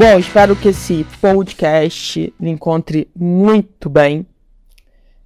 Bom, 0.00 0.16
espero 0.18 0.56
que 0.56 0.68
esse 0.68 1.04
podcast 1.20 2.32
lhe 2.40 2.48
encontre 2.48 3.06
muito 3.14 3.90
bem. 3.90 4.24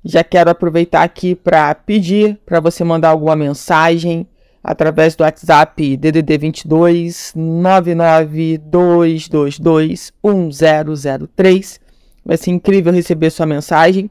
Já 0.04 0.24
quero 0.24 0.50
aproveitar 0.50 1.04
aqui 1.04 1.36
para 1.36 1.72
pedir 1.76 2.40
para 2.44 2.58
você 2.58 2.82
mandar 2.82 3.10
alguma 3.10 3.36
mensagem 3.36 4.26
através 4.64 5.14
do 5.14 5.22
WhatsApp 5.22 5.96
DDD 5.96 6.38
22 6.38 7.34
99222 7.36 10.12
1003. 10.24 11.80
Vai 12.26 12.36
ser 12.36 12.50
incrível 12.50 12.92
receber 12.92 13.30
sua 13.30 13.46
mensagem. 13.46 14.10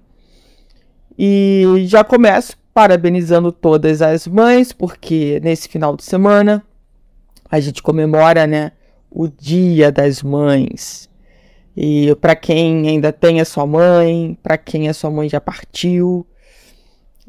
E 1.19 1.83
já 1.87 2.05
começo 2.05 2.55
parabenizando 2.73 3.51
todas 3.51 4.01
as 4.01 4.25
mães, 4.25 4.71
porque 4.71 5.41
nesse 5.43 5.67
final 5.67 5.97
de 5.97 6.05
semana 6.05 6.63
a 7.51 7.59
gente 7.59 7.83
comemora, 7.83 8.47
né? 8.47 8.71
O 9.13 9.27
Dia 9.27 9.91
das 9.91 10.23
Mães. 10.23 11.07
E 11.77 12.13
para 12.15 12.35
quem 12.35 12.87
ainda 12.89 13.13
tem 13.13 13.39
a 13.39 13.45
sua 13.45 13.65
mãe, 13.65 14.37
para 14.41 14.57
quem 14.57 14.89
a 14.89 14.93
sua 14.93 15.11
mãe 15.11 15.29
já 15.29 15.39
partiu, 15.39 16.25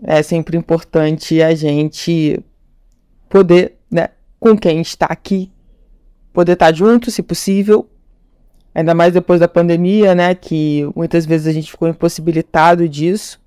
é 0.02 0.22
sempre 0.22 0.56
importante 0.56 1.42
a 1.42 1.54
gente 1.54 2.42
poder, 3.28 3.76
né, 3.91 4.08
com 4.41 4.56
quem 4.56 4.80
está 4.80 5.06
aqui, 5.06 5.52
poder 6.32 6.52
estar 6.52 6.74
junto, 6.74 7.10
se 7.10 7.22
possível. 7.22 7.88
Ainda 8.74 8.94
mais 8.94 9.12
depois 9.12 9.41
da 9.41 9.46
pandemia, 9.46 10.14
né, 10.14 10.34
que 10.34 10.88
muitas 10.96 11.24
vezes 11.24 11.46
a 11.46 11.52
gente 11.52 11.70
ficou 11.70 11.88
impossibilitado 11.88 12.88
disso. 12.88 13.41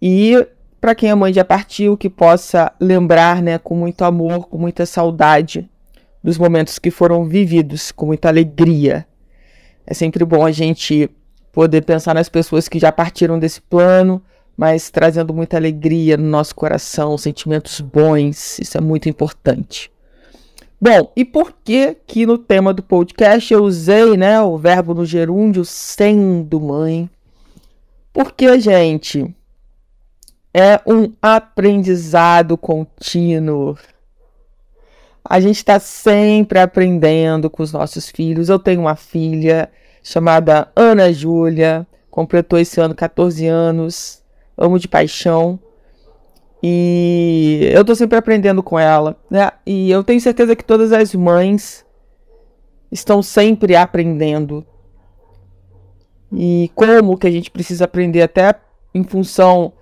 E 0.00 0.46
para 0.80 0.94
quem 0.94 1.10
a 1.10 1.16
mãe 1.16 1.32
já 1.32 1.44
partiu, 1.44 1.96
que 1.96 2.08
possa 2.08 2.72
lembrar, 2.78 3.42
né, 3.42 3.58
com 3.58 3.74
muito 3.74 4.04
amor, 4.04 4.48
com 4.48 4.58
muita 4.58 4.86
saudade 4.86 5.68
dos 6.24 6.38
momentos 6.38 6.78
que 6.78 6.90
foram 6.90 7.26
vividos 7.26 7.92
com 7.92 8.06
muita 8.06 8.28
alegria. 8.28 9.06
É 9.86 9.92
sempre 9.92 10.24
bom 10.24 10.46
a 10.46 10.50
gente 10.50 11.10
poder 11.52 11.82
pensar 11.82 12.14
nas 12.14 12.30
pessoas 12.30 12.66
que 12.66 12.78
já 12.78 12.90
partiram 12.90 13.38
desse 13.38 13.60
plano, 13.60 14.22
mas 14.56 14.90
trazendo 14.90 15.34
muita 15.34 15.58
alegria 15.58 16.16
no 16.16 16.24
nosso 16.24 16.54
coração, 16.54 17.18
sentimentos 17.18 17.78
bons, 17.82 18.58
isso 18.58 18.78
é 18.78 18.80
muito 18.80 19.06
importante. 19.06 19.92
Bom, 20.80 21.12
e 21.14 21.26
por 21.26 21.54
que 21.62 21.94
que 22.06 22.24
no 22.24 22.38
tema 22.38 22.72
do 22.72 22.82
podcast 22.82 23.52
eu 23.52 23.62
usei, 23.62 24.16
né, 24.16 24.40
o 24.40 24.56
verbo 24.56 24.94
no 24.94 25.04
gerúndio 25.04 25.62
sendo 25.62 26.58
mãe? 26.58 27.08
Porque, 28.14 28.58
gente, 28.60 29.34
é 30.54 30.80
um 30.86 31.12
aprendizado 31.20 32.56
contínuo. 32.56 33.76
A 35.24 35.40
gente 35.40 35.56
está 35.56 35.78
sempre 35.78 36.58
aprendendo 36.58 37.48
com 37.48 37.62
os 37.62 37.72
nossos 37.72 38.10
filhos. 38.10 38.50
Eu 38.50 38.58
tenho 38.58 38.82
uma 38.82 38.94
filha 38.94 39.70
chamada 40.02 40.68
Ana 40.76 41.10
Júlia, 41.10 41.86
completou 42.10 42.58
esse 42.58 42.78
ano 42.78 42.94
14 42.94 43.46
anos, 43.46 44.22
amo 44.56 44.78
de 44.78 44.86
paixão. 44.86 45.58
E 46.62 47.68
eu 47.72 47.80
estou 47.80 47.96
sempre 47.96 48.18
aprendendo 48.18 48.62
com 48.62 48.78
ela, 48.78 49.16
né? 49.30 49.50
E 49.66 49.90
eu 49.90 50.04
tenho 50.04 50.20
certeza 50.20 50.54
que 50.54 50.64
todas 50.64 50.92
as 50.92 51.14
mães 51.14 51.84
estão 52.92 53.22
sempre 53.22 53.74
aprendendo. 53.74 54.64
E 56.32 56.70
como 56.74 57.16
que 57.16 57.26
a 57.26 57.30
gente 57.30 57.50
precisa 57.50 57.84
aprender 57.84 58.22
até 58.22 58.54
em 58.94 59.04
função 59.04 59.72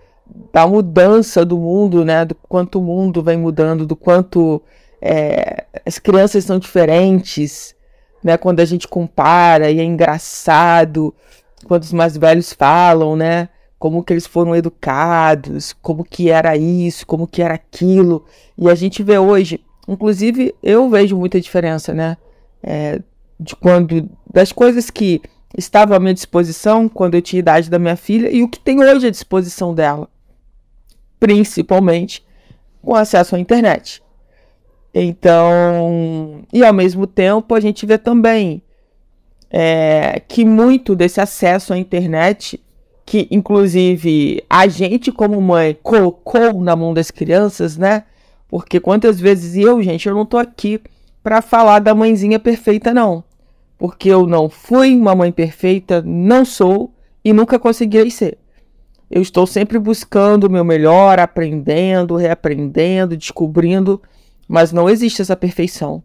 da 0.52 0.66
mudança 0.66 1.44
do 1.44 1.58
mundo, 1.58 2.04
né? 2.04 2.25
Do 2.25 2.34
quanto 2.34 2.78
o 2.78 2.82
mundo 2.82 3.22
vem 3.22 3.36
mudando, 3.36 3.86
do 3.86 3.97
quanto 3.97 4.62
é, 5.04 5.64
as 5.84 5.98
crianças 5.98 6.44
são 6.44 6.60
diferentes, 6.60 7.74
né? 8.22 8.36
Quando 8.36 8.60
a 8.60 8.64
gente 8.64 8.86
compara 8.86 9.68
e 9.68 9.80
é 9.80 9.82
engraçado 9.82 11.12
quando 11.66 11.82
os 11.82 11.92
mais 11.92 12.16
velhos 12.16 12.52
falam, 12.52 13.16
né? 13.16 13.48
Como 13.80 14.04
que 14.04 14.12
eles 14.12 14.28
foram 14.28 14.54
educados, 14.54 15.72
como 15.82 16.04
que 16.04 16.30
era 16.30 16.56
isso, 16.56 17.04
como 17.04 17.26
que 17.26 17.42
era 17.42 17.54
aquilo. 17.54 18.24
E 18.56 18.70
a 18.70 18.76
gente 18.76 19.02
vê 19.02 19.18
hoje, 19.18 19.60
inclusive 19.88 20.54
eu 20.62 20.88
vejo 20.88 21.16
muita 21.16 21.40
diferença, 21.40 21.92
né? 21.92 22.16
É, 22.62 23.00
de 23.40 23.56
quando 23.56 24.08
das 24.32 24.52
coisas 24.52 24.88
que 24.88 25.20
estavam 25.58 25.96
à 25.96 26.00
minha 26.00 26.14
disposição 26.14 26.88
quando 26.88 27.16
eu 27.16 27.22
tinha 27.22 27.40
idade 27.40 27.69
da 27.69 27.78
minha 27.78 27.96
filha 27.96 28.30
e 28.30 28.40
o 28.40 28.48
que 28.48 28.60
tem 28.60 28.80
hoje 28.80 29.08
à 29.08 29.10
disposição 29.10 29.74
dela, 29.74 30.08
principalmente 31.19 32.24
com 32.80 32.94
acesso 32.94 33.34
à 33.34 33.38
internet. 33.40 34.01
Então, 34.94 36.42
e 36.53 36.62
ao 36.62 36.72
mesmo 36.72 37.06
tempo 37.06 37.54
a 37.54 37.60
gente 37.60 37.86
vê 37.86 37.97
também 37.97 38.62
é, 39.50 40.20
que 40.28 40.44
muito 40.44 40.94
desse 40.94 41.20
acesso 41.20 41.72
à 41.72 41.78
internet, 41.78 42.60
que 43.04 43.26
inclusive 43.31 44.42
a 44.48 44.69
gente 44.69 45.10
como 45.10 45.41
mãe 45.41 45.76
colocou 45.82 46.62
na 46.62 46.76
mão 46.76 46.92
das 46.92 47.10
crianças, 47.10 47.76
né? 47.76 48.04
Porque 48.48 48.78
quantas 48.78 49.19
vezes 49.19 49.56
eu, 49.56 49.82
gente, 49.82 50.08
eu 50.08 50.14
não 50.14 50.26
tô 50.26 50.36
aqui 50.36 50.78
para 51.22 51.41
falar 51.41 51.78
da 51.78 51.94
mãezinha 51.94 52.38
perfeita 52.38 52.92
não, 52.92 53.25
porque 53.78 54.10
eu 54.10 54.26
não 54.26 54.50
fui 54.50 54.94
uma 54.94 55.14
mãe 55.14 55.32
perfeita, 55.32 56.02
não 56.02 56.44
sou 56.44 56.92
e 57.25 57.32
nunca 57.32 57.58
conseguirei 57.58 58.10
ser. 58.10 58.38
Eu 59.10 59.22
estou 59.22 59.47
sempre 59.47 59.78
buscando 59.78 60.44
o 60.44 60.50
meu 60.50 60.64
melhor, 60.64 61.19
aprendendo, 61.19 62.16
reaprendendo, 62.16 63.16
descobrindo 63.16 64.00
mas 64.48 64.72
não 64.72 64.88
existe 64.88 65.22
essa 65.22 65.36
perfeição. 65.36 66.03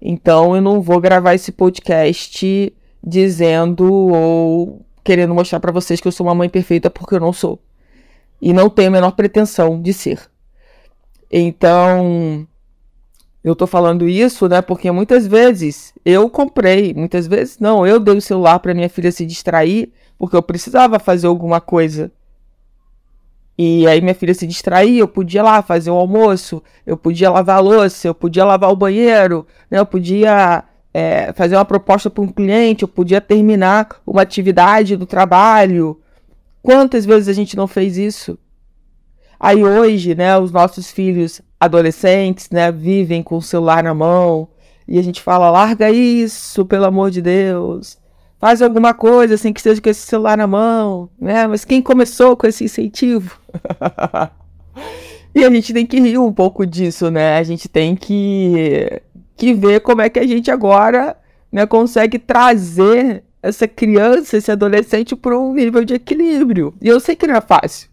Então 0.00 0.56
eu 0.56 0.62
não 0.62 0.80
vou 0.80 1.00
gravar 1.00 1.34
esse 1.34 1.52
podcast 1.52 2.72
dizendo 3.02 3.92
ou 3.92 4.84
querendo 5.02 5.34
mostrar 5.34 5.60
para 5.60 5.72
vocês 5.72 6.00
que 6.00 6.08
eu 6.08 6.12
sou 6.12 6.26
uma 6.26 6.34
mãe 6.34 6.48
perfeita 6.48 6.90
porque 6.90 7.14
eu 7.14 7.20
não 7.20 7.32
sou. 7.32 7.58
E 8.40 8.52
não 8.52 8.70
tenho 8.70 8.88
a 8.88 8.92
menor 8.92 9.12
pretensão 9.12 9.80
de 9.80 9.92
ser. 9.92 10.20
Então, 11.30 12.46
eu 13.44 13.54
tô 13.54 13.66
falando 13.66 14.08
isso, 14.08 14.48
né, 14.48 14.60
porque 14.60 14.90
muitas 14.90 15.26
vezes 15.26 15.94
eu 16.04 16.28
comprei, 16.28 16.92
muitas 16.92 17.26
vezes 17.26 17.58
não, 17.58 17.86
eu 17.86 18.00
dei 18.00 18.16
o 18.16 18.20
celular 18.20 18.58
para 18.58 18.74
minha 18.74 18.88
filha 18.88 19.12
se 19.12 19.24
distrair 19.24 19.92
porque 20.18 20.36
eu 20.36 20.42
precisava 20.42 20.98
fazer 20.98 21.26
alguma 21.26 21.60
coisa 21.62 22.12
e 23.62 23.86
aí 23.86 24.00
minha 24.00 24.14
filha 24.14 24.32
se 24.32 24.46
distraía, 24.46 25.00
eu 25.00 25.06
podia 25.06 25.42
lá 25.42 25.60
fazer 25.60 25.90
o 25.90 25.94
almoço, 25.94 26.62
eu 26.86 26.96
podia 26.96 27.30
lavar 27.30 27.58
a 27.58 27.60
louça, 27.60 28.08
eu 28.08 28.14
podia 28.14 28.42
lavar 28.42 28.72
o 28.72 28.76
banheiro, 28.76 29.46
né? 29.70 29.78
eu 29.78 29.84
podia 29.84 30.64
é, 30.94 31.30
fazer 31.34 31.56
uma 31.56 31.64
proposta 31.66 32.08
para 32.08 32.24
um 32.24 32.28
cliente, 32.28 32.84
eu 32.84 32.88
podia 32.88 33.20
terminar 33.20 34.00
uma 34.06 34.22
atividade 34.22 34.96
do 34.96 35.04
trabalho. 35.04 36.00
Quantas 36.62 37.04
vezes 37.04 37.28
a 37.28 37.34
gente 37.34 37.54
não 37.54 37.66
fez 37.66 37.98
isso? 37.98 38.38
Aí 39.38 39.62
hoje, 39.62 40.14
né, 40.14 40.38
os 40.38 40.50
nossos 40.50 40.90
filhos 40.90 41.42
adolescentes, 41.60 42.48
né, 42.48 42.72
vivem 42.72 43.22
com 43.22 43.36
o 43.36 43.42
celular 43.42 43.82
na 43.84 43.92
mão 43.92 44.48
e 44.88 44.98
a 44.98 45.02
gente 45.02 45.20
fala: 45.20 45.50
larga 45.50 45.90
isso, 45.90 46.64
pelo 46.64 46.86
amor 46.86 47.10
de 47.10 47.20
Deus 47.20 47.99
faz 48.40 48.62
alguma 48.62 48.94
coisa 48.94 49.36
sem 49.36 49.52
que 49.52 49.60
seja 49.60 49.80
com 49.80 49.90
esse 49.90 50.00
celular 50.00 50.36
na 50.36 50.46
mão, 50.46 51.10
né? 51.20 51.46
Mas 51.46 51.64
quem 51.64 51.82
começou 51.82 52.36
com 52.36 52.46
esse 52.46 52.64
incentivo? 52.64 53.38
e 55.34 55.44
a 55.44 55.50
gente 55.50 55.74
tem 55.74 55.84
que 55.84 56.00
rir 56.00 56.16
um 56.16 56.32
pouco 56.32 56.66
disso, 56.66 57.10
né? 57.10 57.36
A 57.36 57.42
gente 57.42 57.68
tem 57.68 57.94
que, 57.94 59.02
que 59.36 59.52
ver 59.52 59.80
como 59.80 60.00
é 60.00 60.08
que 60.08 60.18
a 60.18 60.26
gente 60.26 60.50
agora 60.50 61.16
né, 61.52 61.66
consegue 61.66 62.18
trazer 62.18 63.22
essa 63.42 63.68
criança, 63.68 64.38
esse 64.38 64.50
adolescente 64.50 65.14
para 65.14 65.38
um 65.38 65.52
nível 65.52 65.84
de 65.84 65.94
equilíbrio. 65.94 66.74
E 66.80 66.88
eu 66.88 66.98
sei 66.98 67.14
que 67.14 67.26
não 67.26 67.36
é 67.36 67.40
fácil. 67.42 67.90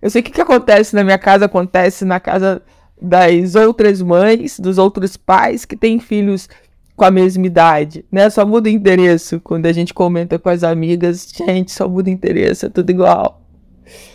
Eu 0.00 0.08
sei 0.08 0.22
que 0.22 0.30
o 0.30 0.34
que 0.34 0.40
acontece 0.40 0.94
na 0.94 1.04
minha 1.04 1.18
casa 1.18 1.44
acontece 1.44 2.04
na 2.04 2.18
casa 2.18 2.62
das 3.00 3.54
outras 3.54 4.00
mães, 4.00 4.58
dos 4.58 4.78
outros 4.78 5.16
pais 5.16 5.64
que 5.64 5.76
têm 5.76 5.98
filhos 5.98 6.48
com 6.96 7.04
a 7.04 7.10
mesma 7.10 7.46
idade, 7.46 8.04
né? 8.10 8.30
Só 8.30 8.46
muda 8.46 8.68
o 8.68 8.72
endereço. 8.72 9.40
Quando 9.40 9.66
a 9.66 9.72
gente 9.72 9.92
comenta 9.92 10.38
com 10.38 10.48
as 10.48 10.62
amigas, 10.62 11.28
gente, 11.36 11.72
só 11.72 11.88
muda 11.88 12.08
o 12.08 12.12
endereço, 12.12 12.66
é 12.66 12.68
tudo 12.68 12.90
igual. 12.90 13.42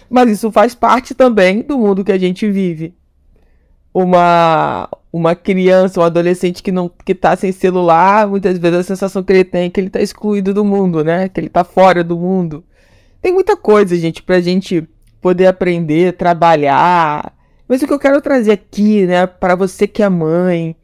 Mas 0.09 0.29
isso 0.31 0.51
faz 0.51 0.73
parte 0.73 1.13
também 1.13 1.61
do 1.61 1.77
mundo 1.77 2.03
que 2.03 2.11
a 2.11 2.17
gente 2.17 2.49
vive. 2.49 2.95
Uma, 3.93 4.89
uma 5.11 5.35
criança, 5.35 5.99
um 5.99 6.03
adolescente 6.03 6.63
que 6.63 6.71
não 6.71 6.89
que 6.89 7.13
tá 7.13 7.35
sem 7.35 7.51
celular, 7.51 8.27
muitas 8.27 8.57
vezes 8.57 8.79
a 8.79 8.83
sensação 8.83 9.23
que 9.23 9.33
ele 9.33 9.43
tem 9.43 9.65
é 9.65 9.69
que 9.69 9.79
ele 9.79 9.89
tá 9.89 10.01
excluído 10.01 10.53
do 10.53 10.63
mundo, 10.63 11.03
né? 11.03 11.27
Que 11.29 11.39
ele 11.39 11.49
tá 11.49 11.63
fora 11.63 12.03
do 12.03 12.17
mundo. 12.17 12.63
Tem 13.21 13.33
muita 13.33 13.57
coisa, 13.57 13.95
gente, 13.95 14.23
pra 14.23 14.39
gente 14.39 14.87
poder 15.21 15.47
aprender, 15.47 16.13
trabalhar. 16.13 17.33
Mas 17.67 17.81
o 17.81 17.87
que 17.87 17.93
eu 17.93 17.99
quero 17.99 18.21
trazer 18.21 18.51
aqui, 18.51 19.05
né, 19.05 19.27
para 19.27 19.55
você 19.55 19.87
que 19.87 20.01
é 20.01 20.09
mãe, 20.09 20.75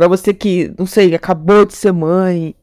para 0.00 0.08
você 0.08 0.32
que, 0.32 0.72
não 0.78 0.86
sei, 0.86 1.14
acabou 1.14 1.66
de 1.66 1.74
ser 1.74 1.92
mãe, 1.92 2.54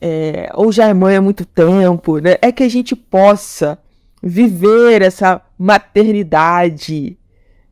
é, 0.00 0.52
ou 0.54 0.70
já 0.70 0.86
é 0.86 0.94
mãe 0.94 1.16
há 1.16 1.20
muito 1.20 1.44
tempo, 1.44 2.18
né, 2.18 2.36
é 2.40 2.52
que 2.52 2.62
a 2.62 2.68
gente 2.68 2.94
possa 2.94 3.76
viver 4.22 5.02
essa 5.02 5.42
maternidade 5.58 7.18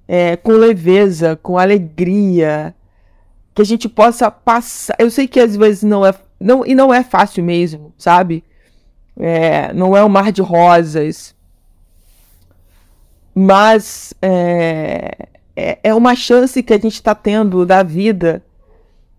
é, 0.09 0.35
com 0.35 0.51
leveza, 0.51 1.39
com 1.41 1.57
alegria, 1.57 2.75
que 3.55 3.63
a 3.63 3.65
gente 3.65 3.89
possa 3.89 4.33
passar. 4.33 4.97
Eu 4.99 5.13
sei 5.13 5.29
que 5.29 5.39
às 5.39 5.55
vezes 5.55 5.85
não 5.85 6.05
é, 6.05 6.13
não 6.41 6.67
e 6.67 6.75
não 6.75 6.93
é 6.93 7.05
fácil 7.05 7.45
mesmo, 7.45 7.95
sabe? 7.97 8.43
É, 9.17 9.73
não 9.73 9.97
é 9.97 10.05
um 10.05 10.09
mar 10.09 10.33
de 10.33 10.43
rosas, 10.43 11.37
mas 13.33 14.13
é, 14.21 15.29
é, 15.55 15.79
é 15.85 15.95
uma 15.95 16.17
chance 16.17 16.61
que 16.65 16.75
a 16.75 16.79
gente 16.79 16.95
está 16.95 17.15
tendo 17.15 17.65
da 17.65 17.85
vida 17.85 18.43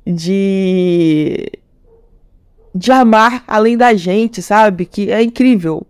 de 0.05 1.51
de 2.75 2.91
amar 2.91 3.43
além 3.47 3.77
da 3.77 3.93
gente, 3.93 4.41
sabe? 4.41 4.85
Que 4.85 5.11
é 5.11 5.21
incrível. 5.21 5.85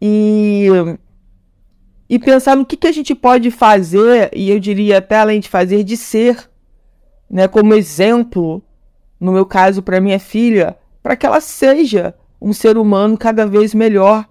E 0.00 0.68
e 2.08 2.18
pensar 2.18 2.54
no 2.54 2.66
que, 2.66 2.76
que 2.76 2.86
a 2.86 2.92
gente 2.92 3.14
pode 3.14 3.50
fazer, 3.50 4.30
e 4.34 4.50
eu 4.50 4.60
diria 4.60 4.98
até 4.98 5.16
além 5.16 5.40
de 5.40 5.48
fazer, 5.48 5.82
de 5.82 5.96
ser, 5.96 6.48
né, 7.28 7.48
como 7.48 7.74
exemplo, 7.74 8.62
no 9.18 9.32
meu 9.32 9.46
caso 9.46 9.82
para 9.82 10.00
minha 10.00 10.20
filha, 10.20 10.76
para 11.02 11.16
que 11.16 11.24
ela 11.24 11.40
seja 11.40 12.14
um 12.40 12.52
ser 12.52 12.76
humano 12.76 13.16
cada 13.16 13.46
vez 13.46 13.74
melhor, 13.74 14.28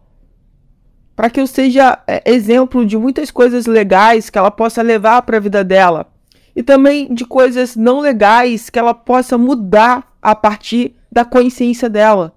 para 1.15 1.29
que 1.29 1.41
eu 1.41 1.47
seja 1.47 1.99
é, 2.07 2.31
exemplo 2.31 2.85
de 2.85 2.95
muitas 2.95 3.31
coisas 3.31 3.65
legais 3.65 4.29
que 4.29 4.37
ela 4.37 4.51
possa 4.51 4.81
levar 4.81 5.23
para 5.23 5.37
a 5.37 5.41
vida 5.41 5.63
dela 5.63 6.12
e 6.55 6.61
também 6.61 7.13
de 7.13 7.25
coisas 7.25 7.75
não 7.75 7.99
legais 7.99 8.69
que 8.69 8.77
ela 8.77 8.93
possa 8.93 9.37
mudar 9.37 10.15
a 10.21 10.35
partir 10.35 10.95
da 11.11 11.25
consciência 11.25 11.89
dela. 11.89 12.35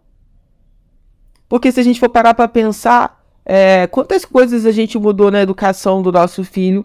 Porque 1.48 1.70
se 1.70 1.80
a 1.80 1.82
gente 1.82 2.00
for 2.00 2.08
parar 2.08 2.34
para 2.34 2.48
pensar, 2.48 3.24
é, 3.44 3.86
quantas 3.86 4.24
coisas 4.24 4.66
a 4.66 4.72
gente 4.72 4.98
mudou 4.98 5.30
na 5.30 5.40
educação 5.40 6.02
do 6.02 6.10
nosso 6.10 6.42
filho 6.42 6.84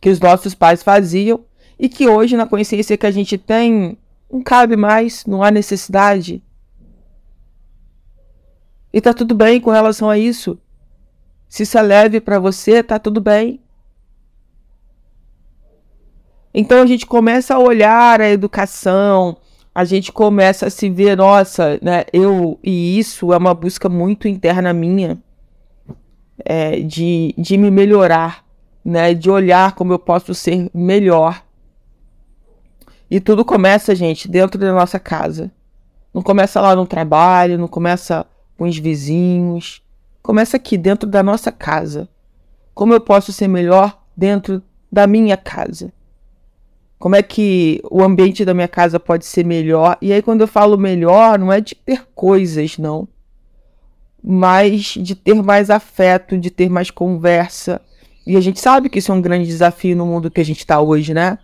que 0.00 0.08
os 0.08 0.18
nossos 0.18 0.54
pais 0.54 0.82
faziam 0.82 1.44
e 1.78 1.88
que 1.88 2.08
hoje, 2.08 2.36
na 2.36 2.46
consciência 2.46 2.96
que 2.96 3.06
a 3.06 3.10
gente 3.10 3.36
tem, 3.36 3.98
não 4.30 4.42
cabe 4.42 4.76
mais, 4.76 5.26
não 5.26 5.42
há 5.42 5.50
necessidade. 5.50 6.42
E 8.92 9.00
tá 9.00 9.12
tudo 9.12 9.34
bem 9.34 9.60
com 9.60 9.70
relação 9.70 10.08
a 10.08 10.18
isso. 10.18 10.58
Se 11.48 11.64
isso 11.64 11.76
é 11.76 11.82
leve 11.82 12.20
para 12.20 12.38
você, 12.38 12.82
tá 12.82 12.98
tudo 12.98 13.20
bem. 13.20 13.60
Então 16.52 16.82
a 16.82 16.86
gente 16.86 17.06
começa 17.06 17.54
a 17.54 17.58
olhar 17.58 18.20
a 18.20 18.28
educação, 18.28 19.36
a 19.74 19.84
gente 19.84 20.10
começa 20.10 20.66
a 20.66 20.70
se 20.70 20.90
ver, 20.90 21.16
nossa, 21.16 21.78
né, 21.80 22.04
eu 22.12 22.58
e 22.62 22.98
isso 22.98 23.32
é 23.32 23.36
uma 23.36 23.54
busca 23.54 23.88
muito 23.88 24.26
interna 24.26 24.72
minha 24.72 25.18
é, 26.44 26.80
de, 26.80 27.34
de 27.38 27.56
me 27.56 27.70
melhorar, 27.70 28.44
né, 28.84 29.14
de 29.14 29.30
olhar 29.30 29.72
como 29.74 29.92
eu 29.92 29.98
posso 29.98 30.34
ser 30.34 30.68
melhor. 30.74 31.42
E 33.10 33.20
tudo 33.20 33.44
começa, 33.44 33.94
gente, 33.94 34.28
dentro 34.28 34.58
da 34.58 34.72
nossa 34.72 34.98
casa. 34.98 35.50
Não 36.12 36.22
começa 36.22 36.60
lá 36.60 36.74
no 36.74 36.86
trabalho, 36.86 37.58
não 37.58 37.68
começa 37.68 38.26
com 38.56 38.64
os 38.64 38.76
vizinhos. 38.76 39.82
Começa 40.22 40.56
aqui, 40.56 40.76
dentro 40.76 41.08
da 41.08 41.22
nossa 41.22 41.50
casa. 41.50 42.08
Como 42.74 42.92
eu 42.92 43.00
posso 43.00 43.32
ser 43.32 43.48
melhor 43.48 44.00
dentro 44.16 44.62
da 44.90 45.06
minha 45.06 45.36
casa? 45.36 45.92
Como 47.00 47.16
é 47.16 47.22
que 47.22 47.80
o 47.90 48.02
ambiente 48.02 48.44
da 48.44 48.52
minha 48.52 48.68
casa 48.68 49.00
pode 49.00 49.24
ser 49.24 49.42
melhor? 49.42 49.96
E 50.02 50.12
aí, 50.12 50.20
quando 50.20 50.42
eu 50.42 50.46
falo 50.46 50.76
melhor, 50.76 51.38
não 51.38 51.50
é 51.50 51.58
de 51.58 51.74
ter 51.74 52.06
coisas, 52.14 52.76
não. 52.76 53.08
Mas 54.22 54.98
de 55.00 55.14
ter 55.14 55.42
mais 55.42 55.70
afeto, 55.70 56.36
de 56.36 56.50
ter 56.50 56.68
mais 56.68 56.90
conversa. 56.90 57.80
E 58.26 58.36
a 58.36 58.40
gente 58.42 58.60
sabe 58.60 58.90
que 58.90 58.98
isso 58.98 59.10
é 59.10 59.14
um 59.14 59.22
grande 59.22 59.46
desafio 59.46 59.96
no 59.96 60.04
mundo 60.04 60.30
que 60.30 60.42
a 60.42 60.44
gente 60.44 60.58
está 60.58 60.78
hoje, 60.78 61.14
né? 61.14 61.38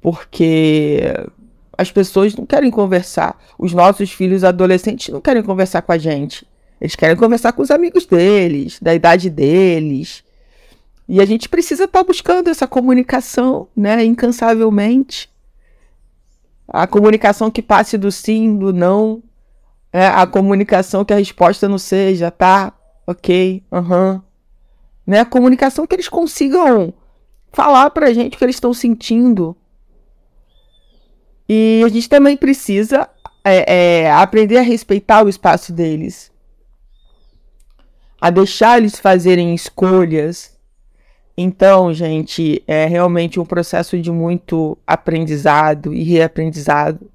Porque 0.00 1.02
as 1.76 1.92
pessoas 1.92 2.34
não 2.34 2.46
querem 2.46 2.70
conversar. 2.70 3.38
Os 3.58 3.74
nossos 3.74 4.10
filhos 4.10 4.42
adolescentes 4.42 5.12
não 5.12 5.20
querem 5.20 5.42
conversar 5.42 5.82
com 5.82 5.92
a 5.92 5.98
gente. 5.98 6.46
Eles 6.80 6.96
querem 6.96 7.14
conversar 7.14 7.52
com 7.52 7.60
os 7.60 7.70
amigos 7.70 8.06
deles, 8.06 8.78
da 8.80 8.94
idade 8.94 9.28
deles. 9.28 10.24
E 11.08 11.22
a 11.22 11.24
gente 11.24 11.48
precisa 11.48 11.84
estar 11.84 12.00
tá 12.00 12.04
buscando 12.04 12.48
essa 12.48 12.66
comunicação, 12.66 13.68
né, 13.74 14.04
incansavelmente. 14.04 15.30
A 16.68 16.86
comunicação 16.86 17.50
que 17.50 17.62
passe 17.62 17.96
do 17.96 18.12
sim, 18.12 18.58
do 18.58 18.74
não. 18.74 19.22
É, 19.90 20.06
a 20.06 20.26
comunicação 20.26 21.06
que 21.06 21.14
a 21.14 21.16
resposta 21.16 21.66
não 21.66 21.78
seja, 21.78 22.30
tá, 22.30 22.74
ok, 23.06 23.64
aham. 23.72 24.12
Uhum. 24.12 24.22
Né, 25.06 25.20
a 25.20 25.24
comunicação 25.24 25.86
que 25.86 25.94
eles 25.94 26.10
consigam 26.10 26.92
falar 27.50 27.88
pra 27.88 28.12
gente 28.12 28.34
o 28.34 28.38
que 28.38 28.44
eles 28.44 28.56
estão 28.56 28.74
sentindo. 28.74 29.56
E 31.48 31.80
a 31.82 31.88
gente 31.88 32.06
também 32.10 32.36
precisa 32.36 33.08
é, 33.42 34.02
é, 34.02 34.12
aprender 34.12 34.58
a 34.58 34.62
respeitar 34.62 35.24
o 35.24 35.28
espaço 35.30 35.72
deles. 35.72 36.30
A 38.20 38.28
deixar 38.28 38.76
eles 38.76 38.98
fazerem 39.00 39.54
escolhas 39.54 40.57
então, 41.40 41.94
gente, 41.94 42.64
é 42.66 42.84
realmente 42.86 43.38
um 43.38 43.44
processo 43.44 43.96
de 43.96 44.10
muito 44.10 44.76
aprendizado 44.84 45.94
e 45.94 46.02
reaprendizado, 46.02 47.08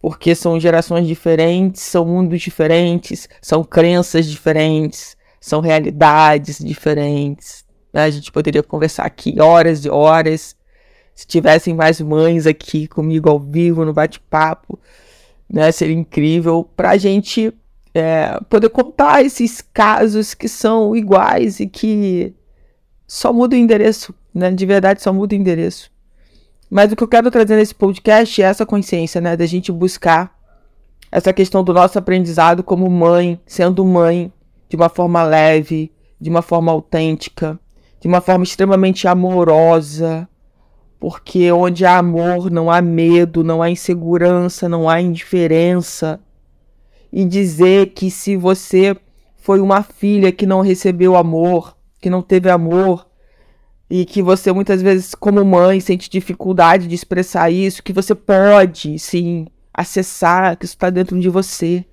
porque 0.00 0.32
são 0.32 0.60
gerações 0.60 1.08
diferentes, 1.08 1.82
são 1.82 2.04
mundos 2.04 2.40
diferentes, 2.40 3.28
são 3.40 3.64
crenças 3.64 4.26
diferentes, 4.26 5.16
são 5.40 5.60
realidades 5.60 6.58
diferentes. 6.60 7.64
Né? 7.92 8.04
A 8.04 8.10
gente 8.10 8.30
poderia 8.30 8.62
conversar 8.62 9.06
aqui 9.06 9.40
horas 9.40 9.84
e 9.84 9.90
horas. 9.90 10.54
Se 11.12 11.26
tivessem 11.26 11.74
mais 11.74 12.00
mães 12.00 12.46
aqui 12.46 12.86
comigo 12.86 13.28
ao 13.28 13.40
vivo 13.40 13.84
no 13.84 13.92
bate-papo, 13.92 14.78
né? 15.50 15.72
Seria 15.72 15.96
incrível 15.96 16.62
para 16.76 16.90
a 16.90 16.96
gente 16.96 17.52
é, 17.92 18.38
poder 18.48 18.68
contar 18.68 19.24
esses 19.24 19.60
casos 19.60 20.32
que 20.32 20.48
são 20.48 20.94
iguais 20.94 21.58
e 21.58 21.66
que 21.66 22.36
só 23.12 23.30
muda 23.30 23.54
o 23.54 23.58
endereço, 23.58 24.14
né? 24.34 24.50
De 24.50 24.64
verdade, 24.64 25.02
só 25.02 25.12
muda 25.12 25.34
o 25.34 25.38
endereço. 25.38 25.90
Mas 26.70 26.90
o 26.90 26.96
que 26.96 27.02
eu 27.02 27.08
quero 27.08 27.30
trazer 27.30 27.56
nesse 27.56 27.74
podcast 27.74 28.40
é 28.40 28.46
essa 28.46 28.64
consciência, 28.64 29.20
né? 29.20 29.36
Da 29.36 29.44
gente 29.44 29.70
buscar 29.70 30.34
essa 31.10 31.30
questão 31.30 31.62
do 31.62 31.74
nosso 31.74 31.98
aprendizado 31.98 32.62
como 32.62 32.88
mãe, 32.88 33.38
sendo 33.44 33.84
mãe, 33.84 34.32
de 34.66 34.76
uma 34.76 34.88
forma 34.88 35.22
leve, 35.24 35.92
de 36.18 36.30
uma 36.30 36.40
forma 36.40 36.72
autêntica, 36.72 37.60
de 38.00 38.08
uma 38.08 38.22
forma 38.22 38.44
extremamente 38.44 39.06
amorosa. 39.06 40.26
Porque 40.98 41.52
onde 41.52 41.84
há 41.84 41.98
amor, 41.98 42.50
não 42.50 42.70
há 42.70 42.80
medo, 42.80 43.44
não 43.44 43.60
há 43.60 43.68
insegurança, 43.68 44.70
não 44.70 44.88
há 44.88 45.02
indiferença. 45.02 46.18
E 47.12 47.26
dizer 47.26 47.88
que 47.88 48.10
se 48.10 48.38
você 48.38 48.96
foi 49.36 49.60
uma 49.60 49.82
filha 49.82 50.32
que 50.32 50.46
não 50.46 50.62
recebeu 50.62 51.14
amor, 51.14 51.76
que 52.02 52.10
não 52.10 52.20
teve 52.20 52.50
amor 52.50 53.08
e 53.88 54.04
que 54.04 54.20
você 54.20 54.52
muitas 54.52 54.82
vezes, 54.82 55.14
como 55.14 55.44
mãe, 55.44 55.78
sente 55.78 56.10
dificuldade 56.10 56.88
de 56.88 56.94
expressar 56.94 57.50
isso, 57.50 57.82
que 57.82 57.92
você 57.92 58.14
pode, 58.14 58.98
sim, 58.98 59.46
acessar, 59.72 60.56
que 60.56 60.64
isso 60.64 60.74
está 60.74 60.90
dentro 60.90 61.18
de 61.20 61.28
você. 61.28 61.84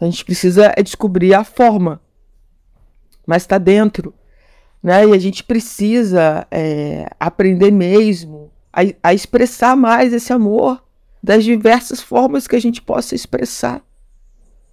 A 0.00 0.04
gente 0.04 0.24
precisa 0.24 0.72
é 0.76 0.82
descobrir 0.82 1.34
a 1.34 1.42
forma, 1.42 2.00
mas 3.26 3.42
está 3.42 3.58
dentro. 3.58 4.14
Né? 4.82 5.06
E 5.06 5.12
a 5.12 5.18
gente 5.18 5.42
precisa 5.42 6.46
é, 6.50 7.08
aprender 7.18 7.72
mesmo 7.72 8.52
a, 8.72 8.82
a 9.02 9.14
expressar 9.14 9.74
mais 9.74 10.12
esse 10.12 10.32
amor 10.32 10.84
das 11.20 11.42
diversas 11.42 12.00
formas 12.00 12.46
que 12.46 12.54
a 12.54 12.60
gente 12.60 12.80
possa 12.80 13.14
expressar, 13.14 13.82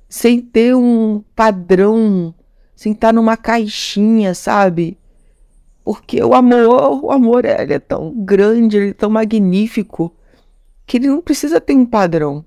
sem 0.07 0.39
ter 0.41 0.75
um 0.75 1.23
padrão 1.33 2.35
sem 2.83 2.91
estar 2.91 3.13
numa 3.13 3.37
caixinha, 3.37 4.35
sabe? 4.35 4.97
Porque 5.85 6.21
o 6.21 6.33
amor, 6.33 7.05
o 7.05 7.11
amor 7.11 7.45
ele 7.45 7.75
é 7.75 7.79
tão 7.79 8.13
grande, 8.13 8.75
ele 8.75 8.89
é 8.89 8.93
tão 8.93 9.09
magnífico, 9.09 10.13
que 10.85 10.97
ele 10.97 11.07
não 11.07 11.21
precisa 11.21 11.61
ter 11.61 11.73
um 11.75 11.85
padrão. 11.85 12.43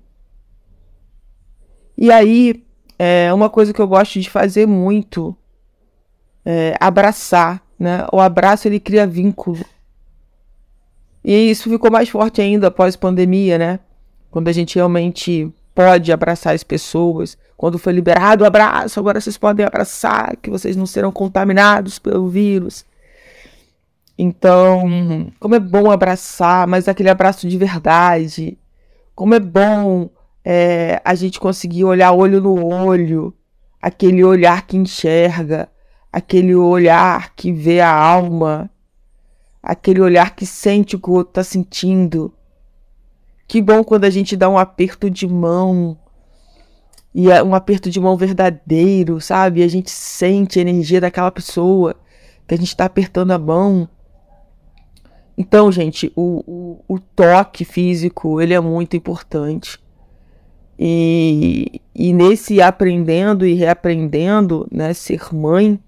E 1.97 2.11
aí, 2.11 2.63
é 2.99 3.33
uma 3.33 3.49
coisa 3.49 3.73
que 3.73 3.81
eu 3.81 3.87
gosto 3.87 4.19
de 4.19 4.29
fazer 4.29 4.67
muito 4.67 5.35
é 6.45 6.75
abraçar, 6.79 7.63
né? 7.79 8.05
O 8.13 8.19
abraço 8.19 8.67
ele 8.67 8.79
cria 8.79 9.07
vínculo. 9.07 9.65
E 11.23 11.49
isso 11.49 11.67
ficou 11.67 11.89
mais 11.89 12.09
forte 12.09 12.41
ainda 12.41 12.67
após 12.67 12.95
pandemia, 12.95 13.57
né? 13.57 13.79
Quando 14.29 14.49
a 14.49 14.53
gente 14.53 14.75
realmente 14.75 15.51
pode 15.77 16.11
abraçar 16.11 16.55
as 16.55 16.63
pessoas. 16.63 17.37
Quando 17.55 17.77
foi 17.77 17.93
liberado 17.93 18.43
o 18.43 18.47
abraço, 18.47 18.99
agora 18.99 19.21
vocês 19.21 19.37
podem 19.37 19.63
abraçar, 19.63 20.35
que 20.37 20.49
vocês 20.49 20.75
não 20.75 20.87
serão 20.87 21.11
contaminados 21.11 21.99
pelo 21.99 22.27
vírus. 22.27 22.83
Então, 24.17 25.31
como 25.39 25.53
é 25.53 25.59
bom 25.59 25.91
abraçar, 25.91 26.65
mas 26.65 26.87
aquele 26.87 27.11
abraço 27.11 27.47
de 27.47 27.55
verdade. 27.59 28.57
Como 29.13 29.35
é 29.35 29.39
bom 29.39 30.09
é, 30.43 30.99
a 31.05 31.13
gente 31.13 31.39
conseguir 31.39 31.83
olhar 31.83 32.11
olho 32.11 32.41
no 32.41 32.65
olho, 32.65 33.31
aquele 33.79 34.23
olhar 34.23 34.65
que 34.65 34.77
enxerga, 34.77 35.69
aquele 36.11 36.55
olhar 36.55 37.35
que 37.35 37.51
vê 37.51 37.81
a 37.81 37.95
alma, 37.95 38.67
aquele 39.61 40.01
olhar 40.01 40.35
que 40.35 40.45
sente 40.47 40.95
o 40.95 40.99
que 40.99 41.09
o 41.11 41.13
outro 41.13 41.29
está 41.29 41.43
sentindo. 41.43 42.33
Que 43.47 43.61
bom 43.61 43.83
quando 43.83 44.03
a 44.03 44.09
gente 44.09 44.35
dá 44.35 44.49
um 44.49 44.57
aperto 44.57 45.09
de 45.09 45.25
mão, 45.25 45.97
e 47.13 47.31
é 47.31 47.41
um 47.41 47.55
aperto 47.55 47.89
de 47.89 47.99
mão 47.99 48.15
verdadeiro, 48.15 49.19
sabe? 49.19 49.63
A 49.63 49.67
gente 49.67 49.89
sente 49.89 50.59
a 50.59 50.61
energia 50.61 51.01
daquela 51.01 51.31
pessoa 51.31 51.95
que 52.47 52.53
a 52.53 52.57
gente 52.57 52.67
está 52.67 52.85
apertando 52.85 53.31
a 53.31 53.39
mão. 53.39 53.89
Então, 55.37 55.71
gente, 55.71 56.11
o, 56.15 56.43
o, 56.87 56.95
o, 56.95 56.99
toque 56.99 57.65
físico 57.65 58.39
ele 58.39 58.53
é 58.53 58.59
muito 58.59 58.95
importante. 58.95 59.79
E, 60.77 61.81
e 61.95 62.13
nesse 62.13 62.61
aprendendo 62.61 63.47
e 63.47 63.53
reaprendendo, 63.55 64.67
né, 64.71 64.93
ser 64.93 65.33
mãe, 65.33 65.79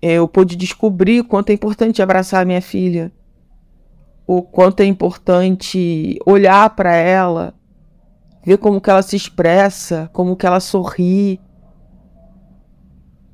eu 0.00 0.28
pude 0.28 0.54
descobrir 0.54 1.24
quanto 1.24 1.50
é 1.50 1.52
importante 1.52 2.00
abraçar 2.00 2.42
a 2.42 2.44
minha 2.44 2.62
filha, 2.62 3.10
o 4.32 4.42
quanto 4.42 4.78
é 4.78 4.84
importante 4.84 6.16
olhar 6.24 6.70
para 6.76 6.94
ela, 6.94 7.52
ver 8.44 8.58
como 8.58 8.80
que 8.80 8.88
ela 8.88 9.02
se 9.02 9.16
expressa, 9.16 10.08
como 10.12 10.36
que 10.36 10.46
ela 10.46 10.60
sorri 10.60 11.40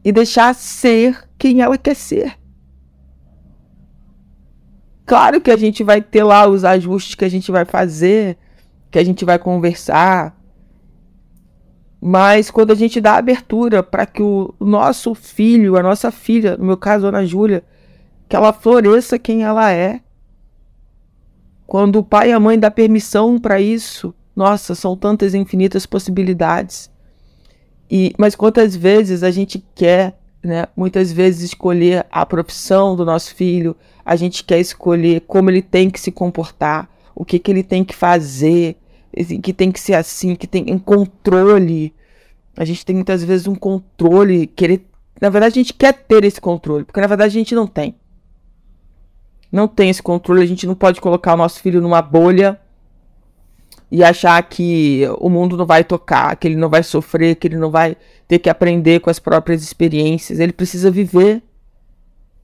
e 0.03 0.11
deixar 0.11 0.55
ser 0.55 1.29
quem 1.37 1.61
ela 1.61 1.77
quer 1.77 1.95
ser. 1.95 2.39
Claro 5.05 5.39
que 5.39 5.51
a 5.51 5.57
gente 5.59 5.85
vai 5.85 6.01
ter 6.01 6.25
lá 6.25 6.49
os 6.49 6.65
ajustes 6.65 7.15
que 7.15 7.27
a 7.27 7.29
gente 7.29 7.53
vai 7.53 7.67
fazer, 7.67 8.39
que 8.91 8.99
a 8.99 9.05
gente 9.05 9.23
vai 9.23 9.39
conversar, 9.39 10.35
mas 12.01 12.51
quando 12.51 12.71
a 12.71 12.75
gente 12.75 13.03
dá 13.03 13.17
abertura 13.17 13.83
para 13.83 14.07
que 14.07 14.23
o 14.23 14.55
nosso 14.59 15.15
filho, 15.15 15.77
a 15.77 15.83
nossa 15.83 16.11
filha, 16.11 16.57
no 16.57 16.65
meu 16.65 16.79
caso, 16.79 17.05
a 17.05 17.11
Ana 17.11 17.27
Júlia, 17.27 17.63
que 18.27 18.35
ela 18.35 18.51
floresça 18.51 19.19
quem 19.19 19.43
ela 19.43 19.71
é. 19.71 20.01
Quando 21.67 21.97
o 21.97 22.05
pai 22.05 22.31
e 22.31 22.33
a 22.33 22.41
mãe 22.41 22.59
dá 22.59 22.71
permissão 22.71 23.39
para 23.39 23.61
isso, 23.61 24.15
nossa, 24.35 24.75
são 24.75 24.97
tantas 24.97 25.35
infinitas 25.35 25.87
possibilidades. 25.87 26.91
E, 27.91 28.13
mas 28.19 28.35
quantas 28.35 28.77
vezes 28.77 29.23
a 29.23 29.31
gente 29.31 29.65
quer, 29.75 30.19
né, 30.43 30.67
muitas 30.77 31.13
vezes 31.13 31.43
escolher 31.43 32.07
a 32.11 32.25
profissão 32.25 32.95
do 32.95 33.05
nosso 33.05 33.35
filho, 33.35 33.77
a 34.05 34.15
gente 34.15 34.45
quer 34.45 34.61
escolher 34.61 35.23
como 35.23 35.51
ele 35.51 35.63
tem 35.63 35.91
que 35.91 35.99
se 35.99 36.13
comportar, 36.13 36.89
o 37.15 37.25
que, 37.25 37.39
que 37.39 37.51
ele 37.51 37.63
tem 37.63 37.83
que 37.83 37.95
fazer, 37.95 38.77
que 39.43 39.53
tem 39.53 39.73
que 39.73 39.81
ser 39.81 39.95
assim, 39.95 40.37
que 40.37 40.47
tem 40.47 40.67
um 40.73 40.79
controle. 40.79 41.95
A 42.57 42.65
gente 42.65 42.85
tem 42.85 42.95
muitas 42.95 43.25
vezes 43.25 43.47
um 43.47 43.55
controle, 43.55 44.47
querer. 44.47 44.87
Na 45.21 45.31
verdade, 45.31 45.59
a 45.59 45.63
gente 45.63 45.73
quer 45.73 45.95
ter 45.95 46.25
esse 46.25 46.41
controle, 46.41 46.85
porque 46.85 47.01
na 47.01 47.07
verdade 47.07 47.31
a 47.31 47.39
gente 47.39 47.55
não 47.55 47.67
tem. 47.67 47.95
Não 49.51 49.69
tem 49.69 49.91
esse 49.91 50.03
controle, 50.03 50.43
a 50.43 50.47
gente 50.47 50.67
não 50.67 50.75
pode 50.75 51.01
colocar 51.01 51.35
o 51.35 51.37
nosso 51.37 51.61
filho 51.61 51.81
numa 51.81 52.03
bolha 52.03 52.61
e 53.91 54.03
achar 54.03 54.43
que 54.43 55.03
o 55.19 55.29
mundo 55.29 55.57
não 55.57 55.65
vai 55.65 55.85
tocar, 55.85 56.37
que 56.37 56.49
ele 56.49 56.57
não 56.57 56.69
vai 56.69 56.83
sofrer, 56.83 57.37
que 57.37 57.47
ele 57.47 57.57
não 57.57 57.71
vai 57.71 57.97
ter 58.27 58.39
que 58.39 58.51
aprender 58.51 59.01
com 59.01 59.11
as 59.11 59.19
próprias 59.19 59.63
experiências. 59.63 60.41
Ele 60.41 60.53
precisa 60.53 60.91
viver. 60.91 61.43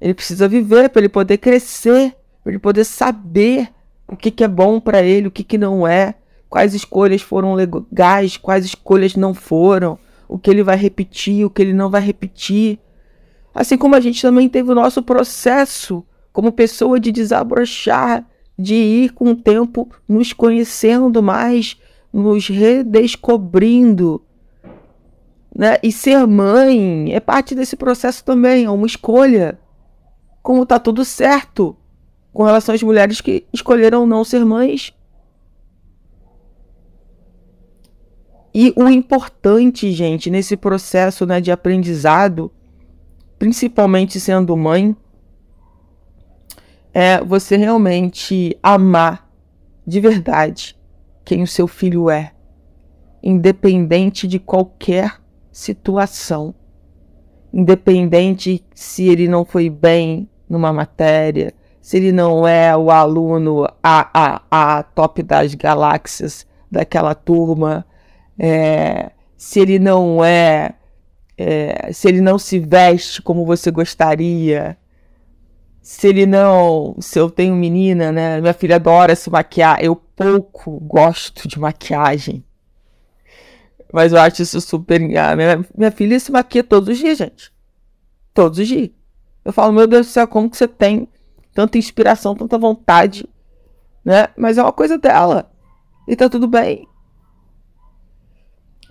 Ele 0.01 0.15
precisa 0.15 0.49
viver 0.49 0.89
para 0.89 1.01
ele 1.01 1.09
poder 1.09 1.39
crescer, 1.39 2.15
para 2.43 2.53
ele 2.53 2.59
poder 2.59 2.85
saber 2.85 3.69
o 4.07 4.17
que, 4.17 4.31
que 4.31 4.45
é 4.45 4.49
bom 4.49 4.81
para 4.81 5.03
ele, 5.03 5.29
o 5.29 5.31
que, 5.31 5.45
que 5.45 5.59
não 5.59 5.87
é 5.87 6.15
quais 6.53 6.75
escolhas 6.75 7.23
foram 7.23 7.55
legais, 7.55 8.37
quais 8.37 8.67
escolhas 8.67 9.17
não 9.17 9.33
foram, 9.33 9.99
o 10.29 10.39
que 10.39 10.51
ele 10.51 10.63
vai 10.63 10.77
repetir, 10.77 11.47
o 11.47 11.51
que 11.51 11.63
ele 11.63 11.73
não 11.73 11.89
vai 11.89 12.03
repetir. 12.03 12.79
Assim 13.55 13.79
como 13.79 13.97
a 13.97 14.01
gente 14.01 14.21
também 14.21 14.51
teve 14.51 14.71
o 14.71 14.75
nosso 14.75 15.03
processo 15.03 16.05
como 16.33 16.53
pessoa 16.53 16.99
de 16.99 17.13
desabrochar, 17.13 18.27
de 18.59 18.75
ir 18.75 19.13
com 19.13 19.31
o 19.31 19.37
tempo 19.37 19.89
nos 20.09 20.33
conhecendo 20.33 21.23
mais, 21.23 21.77
nos 22.13 22.49
redescobrindo. 22.49 24.23
Né? 25.55 25.77
E 25.83 25.93
ser 25.93 26.27
mãe 26.27 27.13
é 27.13 27.21
parte 27.21 27.55
desse 27.55 27.77
processo 27.77 28.25
também, 28.25 28.65
é 28.65 28.71
uma 28.71 28.87
escolha. 28.87 29.59
Como 30.43 30.67
tá 30.67 30.79
tudo 30.79 31.05
certo 31.05 31.77
com 32.33 32.43
relação 32.43 32.75
às 32.75 32.83
mulheres 32.83 33.21
que 33.21 33.45
escolheram 33.53 34.07
não 34.07 34.25
ser 34.25 34.45
mães 34.45 34.95
E 38.55 38.73
o 38.77 38.89
importante, 38.89 39.91
gente, 39.93 40.31
nesse 40.31 40.57
processo 40.57 41.25
né, 41.25 41.41
de 41.41 41.51
aprendizado, 41.51 42.53
principalmente 43.39 44.21
sendo 44.21 44.55
mãe, 44.57 44.95
é 46.93 47.23
você 47.23 47.57
realmente 47.57 48.59
amar 48.63 49.31
de 49.87 50.01
verdade 50.01 50.77
quem 51.25 51.43
o 51.43 51.47
seu 51.47 51.67
filho 51.67 52.11
é, 52.11 52.33
independente 53.23 54.27
de 54.27 54.39
qualquer 54.39 55.21
situação. 55.51 56.55
Independente 57.53 58.65
se 58.75 59.09
ele 59.09 59.29
não 59.29 59.45
foi 59.45 59.69
bem 59.69 60.29
numa 60.49 60.73
matéria, 60.73 61.55
se 61.81 61.97
ele 61.97 62.13
não 62.13 62.47
é 62.47 62.77
o 62.77 62.91
aluno 62.91 63.65
a, 63.83 64.11
a, 64.15 64.43
a 64.79 64.83
top 64.83 65.23
das 65.23 65.55
galáxias 65.55 66.47
daquela 66.71 67.15
turma, 67.15 67.85
é, 68.39 69.11
se 69.37 69.61
ele 69.61 69.79
não 69.79 70.25
é, 70.25 70.75
é, 71.37 71.93
se 71.93 72.09
ele 72.09 72.21
não 72.21 72.39
se 72.39 72.59
veste 72.59 73.21
como 73.21 73.45
você 73.45 73.71
gostaria, 73.71 74.77
se 75.83 76.07
ele 76.07 76.27
não, 76.27 76.95
se 77.01 77.19
eu 77.19 77.29
tenho 77.29 77.57
menina, 77.57 78.13
né? 78.13 78.41
Minha 78.41 78.55
filha 78.55 78.77
adora 78.77 79.17
se 79.17 79.29
maquiar. 79.29 79.83
Eu 79.83 79.97
pouco 79.97 80.79
gosto 80.79 81.49
de 81.49 81.59
maquiagem. 81.59 82.45
Mas 83.93 84.13
eu 84.13 84.21
acho 84.21 84.43
isso 84.43 84.61
super. 84.61 85.01
Minha, 85.01 85.35
minha 85.77 85.91
filha 85.91 86.19
se 86.21 86.31
maquia 86.31 86.63
todos 86.63 86.89
os 86.89 86.99
dias, 86.99 87.19
gente. 87.19 87.53
Todos 88.33 88.61
os 88.61 88.69
dias. 88.69 88.91
Eu 89.45 89.53
falo, 89.53 89.73
meu 89.73 89.89
Deus 89.89 90.07
do 90.07 90.11
céu, 90.11 90.29
como 90.29 90.49
que 90.49 90.57
você 90.57 90.69
tem 90.69 91.09
tanta 91.53 91.77
inspiração, 91.77 92.37
tanta 92.37 92.57
vontade, 92.57 93.29
né? 94.05 94.29
Mas 94.37 94.59
é 94.59 94.63
uma 94.63 94.73
coisa 94.73 94.97
dela. 94.97 95.51
E 96.07 96.15
tá 96.15 96.29
tudo 96.29 96.47
bem. 96.47 96.87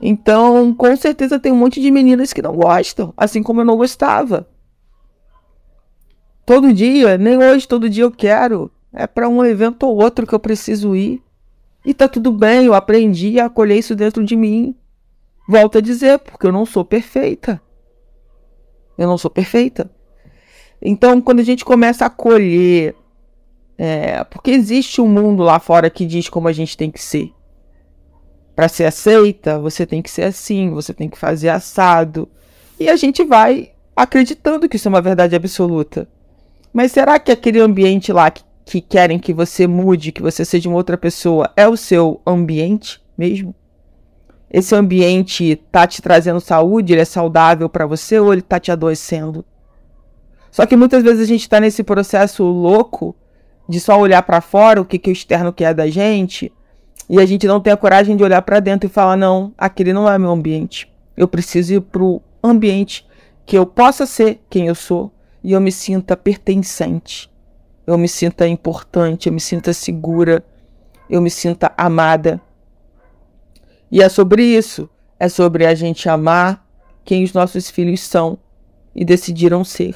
Então, 0.02 0.74
com 0.76 0.96
certeza 0.98 1.40
tem 1.40 1.54
um 1.54 1.58
monte 1.58 1.80
de 1.80 1.90
meninas 1.90 2.34
que 2.34 2.42
não 2.42 2.56
gostam, 2.56 3.14
assim 3.16 3.42
como 3.42 3.62
eu 3.62 3.66
não 3.66 3.78
gostava. 3.78 4.51
Todo 6.46 6.74
dia, 6.74 7.18
nem 7.18 7.38
hoje, 7.38 7.68
todo 7.68 7.90
dia 7.90 8.04
eu 8.04 8.12
quero. 8.12 8.72
É 8.94 9.08
para 9.08 9.30
um 9.30 9.44
evento 9.44 9.84
ou 9.84 10.02
outro 10.02 10.28
que 10.28 10.34
eu 10.34 10.40
preciso 10.40 10.96
ir. 10.96 11.22
E 11.86 11.94
tá 11.94 12.08
tudo 12.08 12.32
bem, 12.32 12.66
eu 12.66 12.74
aprendi 12.74 13.40
a 13.40 13.46
acolher 13.46 13.78
isso 13.78 13.96
dentro 13.96 14.24
de 14.24 14.36
mim. 14.36 14.76
Volto 15.48 15.78
a 15.78 15.82
dizer, 15.82 16.20
porque 16.20 16.46
eu 16.46 16.52
não 16.52 16.66
sou 16.66 16.86
perfeita. 16.86 17.62
Eu 18.98 19.08
não 19.08 19.18
sou 19.18 19.32
perfeita. 19.32 19.90
Então, 20.82 21.22
quando 21.22 21.40
a 21.40 21.44
gente 21.44 21.64
começa 21.64 22.06
a 22.06 22.08
acolher, 22.08 22.96
é, 23.78 24.24
porque 24.26 24.52
existe 24.52 25.02
um 25.02 25.08
mundo 25.08 25.44
lá 25.44 25.60
fora 25.60 25.90
que 25.90 26.06
diz 26.06 26.30
como 26.30 26.48
a 26.48 26.54
gente 26.54 26.78
tem 26.78 26.92
que 26.92 27.02
ser 27.02 27.34
para 28.56 28.68
ser 28.68 28.86
aceita, 28.86 29.60
você 29.60 29.86
tem 29.86 30.02
que 30.02 30.12
ser 30.12 30.24
assim, 30.24 30.70
você 30.70 30.94
tem 30.94 31.10
que 31.10 31.18
fazer 31.18 31.50
assado. 31.50 32.30
E 32.80 32.90
a 32.90 32.96
gente 32.96 33.24
vai 33.24 33.72
acreditando 33.96 34.68
que 34.68 34.76
isso 34.76 34.88
é 34.88 34.90
uma 34.90 35.02
verdade 35.02 35.36
absoluta. 35.36 36.08
Mas 36.74 36.92
será 36.92 37.20
que 37.20 37.32
aquele 37.32 37.60
ambiente 37.60 38.14
lá 38.14 38.32
que, 38.32 38.44
que 38.66 38.82
querem 38.82 39.20
que 39.20 39.34
você 39.34 39.68
mude, 39.68 40.12
que 40.12 40.22
você 40.22 40.46
seja 40.46 40.70
uma 40.70 40.78
outra 40.78 40.98
pessoa, 40.98 41.52
é 41.56 41.68
o 41.68 41.76
seu 41.76 42.22
ambiente 42.26 43.02
mesmo? 43.18 43.54
Esse 44.50 44.76
ambiente 44.76 45.56
tá 45.72 45.88
te 45.88 46.02
trazendo 46.02 46.42
saúde, 46.42 46.94
ele 46.94 47.02
é 47.02 47.06
saudável 47.06 47.70
para 47.70 47.86
você 47.86 48.20
ou 48.20 48.34
ele 48.34 48.42
tá 48.42 48.60
te 48.60 48.72
adoecendo? 48.72 49.46
Só 50.52 50.66
que 50.66 50.76
muitas 50.76 51.04
vezes 51.04 51.22
a 51.22 51.26
gente 51.26 51.48
tá 51.48 51.60
nesse 51.60 51.84
processo 51.84 52.44
louco 52.44 53.16
de 53.68 53.80
só 53.80 53.98
olhar 53.98 54.22
para 54.24 54.42
fora 54.42 54.82
o 54.82 54.86
que, 54.86 55.00
que 55.00 55.10
o 55.10 55.14
externo 55.14 55.54
quer 55.54 55.74
da 55.74 55.88
gente 55.88 56.52
e 57.10 57.20
a 57.20 57.26
gente 57.26 57.48
não 57.48 57.60
tem 57.60 57.72
a 57.72 57.78
coragem 57.78 58.16
de 58.16 58.24
olhar 58.24 58.42
para 58.42 58.60
dentro 58.60 58.90
e 58.90 58.92
falar: 58.92 59.16
não, 59.16 59.54
aquele 59.58 59.94
não 59.94 60.10
é 60.10 60.18
meu 60.18 60.32
ambiente. 60.32 60.92
Eu 61.16 61.28
preciso 61.28 61.74
ir 61.74 61.82
para 61.82 62.04
o 62.04 62.22
ambiente 62.44 63.06
que 63.46 63.58
eu 63.58 63.66
possa 63.66 64.06
ser 64.06 64.42
quem 64.50 64.68
eu 64.68 64.76
sou 64.76 65.12
e 65.44 65.54
eu 65.54 65.62
me 65.62 65.72
sinta 65.72 66.16
pertencente. 66.16 67.30
eu 67.88 67.98
me 67.98 68.08
sinta 68.08 68.48
importante, 68.48 69.28
eu 69.28 69.34
me 69.34 69.40
sinta 69.40 69.74
segura, 69.74 70.46
eu 71.10 71.22
me 71.22 71.30
sinta 71.30 71.74
amada. 71.76 72.40
E 73.92 74.02
é 74.02 74.08
sobre 74.08 74.44
isso. 74.44 74.90
É 75.20 75.28
sobre 75.28 75.66
a 75.66 75.76
gente 75.76 76.08
amar 76.08 76.66
quem 77.04 77.24
os 77.24 77.34
nossos 77.34 77.70
filhos 77.70 78.00
são 78.02 78.38
e 78.96 79.04
decidiram 79.04 79.64
ser. 79.64 79.96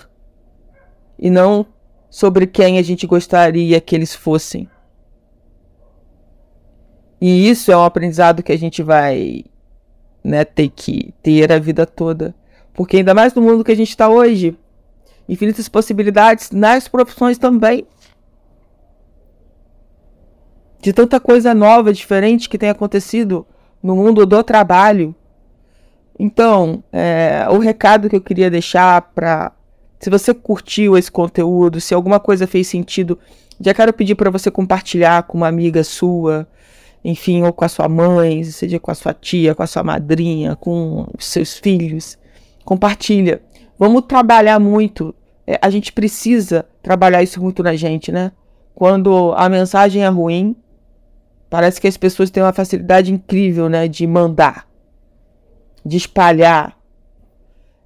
E 1.18 1.30
não 1.30 1.66
sobre 2.10 2.46
quem 2.46 2.78
a 2.78 2.82
gente 2.82 3.08
gostaria 3.08 3.80
que 3.80 3.96
eles 3.96 4.14
fossem. 4.14 4.70
E 7.22 7.50
isso 7.50 7.72
é 7.72 7.78
um 7.78 7.84
aprendizado 7.84 8.44
que 8.44 8.52
a 8.52 8.58
gente 8.58 8.84
vai 8.84 9.46
né, 10.24 10.44
ter 10.44 10.70
que 10.70 11.14
ter 11.24 11.52
a 11.52 11.60
vida 11.60 11.86
toda. 11.86 12.36
Porque 12.74 12.98
ainda 12.98 13.14
mais 13.14 13.34
no 13.34 13.42
mundo 13.42 13.64
que 13.64 13.72
a 13.72 13.76
gente 13.76 13.90
está 13.90 14.10
hoje, 14.10 14.58
infinitas 15.28 15.68
possibilidades 15.68 16.52
nas 16.52 16.88
profissões 16.88 17.38
também. 17.38 17.86
De 20.82 20.94
tanta 20.94 21.20
coisa 21.20 21.54
nova, 21.54 21.92
diferente 21.92 22.48
que 22.48 22.58
tem 22.58 22.70
acontecido 22.70 23.46
no 23.82 23.96
mundo 23.96 24.26
do 24.26 24.44
trabalho. 24.44 25.16
Então, 26.18 26.84
é, 26.94 27.46
o 27.50 27.58
recado 27.58 28.10
que 28.10 28.16
eu 28.16 28.22
queria 28.22 28.50
deixar 28.50 29.02
para. 29.14 29.52
Se 30.00 30.10
você 30.10 30.34
curtiu 30.34 30.98
esse 30.98 31.12
conteúdo, 31.12 31.82
se 31.82 31.94
alguma 31.94 32.20
coisa 32.20 32.46
fez 32.46 32.68
sentido, 32.68 33.18
já 33.60 33.74
quero 33.74 33.94
pedir 33.94 34.16
para 34.16 34.30
você 34.30 34.52
compartilhar 34.52 35.24
com 35.24 35.38
uma 35.38 35.48
amiga 35.48 35.84
sua, 35.84 36.48
enfim, 37.04 37.44
ou 37.44 37.54
com 37.54 37.66
a 37.66 37.70
sua 37.70 37.90
mãe, 37.90 38.44
seja 38.44 38.80
com 38.80 38.92
a 38.92 38.96
sua 38.96 39.14
tia, 39.14 39.56
com 39.56 39.64
a 39.64 39.68
sua 39.68 39.84
madrinha, 39.84 40.56
com 40.56 41.08
os 41.18 41.26
seus 41.26 41.58
filhos. 41.58 42.18
Compartilha. 42.64 43.42
Vamos 43.78 44.04
trabalhar 44.08 44.60
muito. 44.60 45.14
É, 45.46 45.60
a 45.62 45.70
gente 45.70 45.92
precisa 45.92 46.66
trabalhar 46.82 47.22
isso 47.22 47.42
muito 47.42 47.62
na 47.62 47.76
gente, 47.76 48.12
né? 48.12 48.32
Quando 48.74 49.34
a 49.38 49.48
mensagem 49.48 50.04
é 50.04 50.08
ruim, 50.08 50.56
parece 51.50 51.80
que 51.80 51.88
as 51.88 51.98
pessoas 51.98 52.30
têm 52.30 52.44
uma 52.44 52.54
facilidade 52.54 53.14
incrível, 53.14 53.70
né? 53.70 53.88
De 53.88 54.06
mandar, 54.08 54.68
de 55.86 55.98
espalhar. 55.98 56.78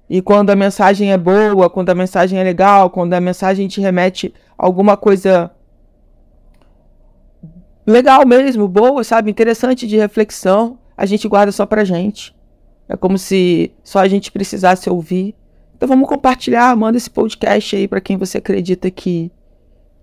E 0.08 0.20
quando 0.20 0.50
a 0.50 0.56
mensagem 0.56 1.12
é 1.12 1.18
boa, 1.18 1.70
quando 1.70 1.90
a 1.90 1.94
mensagem 1.94 2.38
é 2.38 2.42
legal, 2.42 2.90
quando 2.90 3.14
a 3.14 3.20
mensagem 3.20 3.68
te 3.68 3.80
remete 3.80 4.34
a 4.58 4.66
alguma 4.66 4.96
coisa 4.96 5.50
legal 7.86 8.26
mesmo, 8.26 8.66
boa, 8.66 9.04
sabe? 9.04 9.30
Interessante 9.30 9.86
de 9.86 9.96
reflexão, 9.96 10.78
a 10.96 11.06
gente 11.06 11.28
guarda 11.28 11.52
só 11.52 11.66
pra 11.66 11.84
gente. 11.84 12.34
É 12.88 12.96
como 12.96 13.16
se 13.16 13.72
só 13.84 14.00
a 14.00 14.08
gente 14.08 14.32
precisasse 14.32 14.90
ouvir. 14.90 15.34
Então 15.80 15.88
vamos 15.88 16.10
compartilhar, 16.10 16.76
manda 16.76 16.98
esse 16.98 17.08
podcast 17.08 17.74
aí 17.74 17.88
para 17.88 18.02
quem 18.02 18.18
você 18.18 18.36
acredita 18.36 18.90
que 18.90 19.32